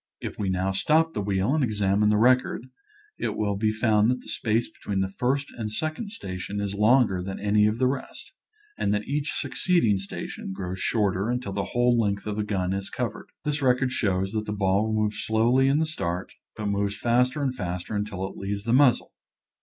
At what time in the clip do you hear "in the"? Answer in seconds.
15.67-15.85